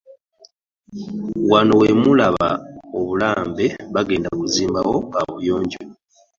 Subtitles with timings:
[1.51, 2.49] Wano we mulaba
[2.99, 5.81] obulambe bagenda kuzimbawo kaabuyonjo.